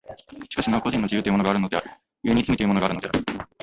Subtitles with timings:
[0.49, 1.91] しかしなお個人の自由というものがあるのである、
[2.23, 3.23] 故に罪というものがあるのである。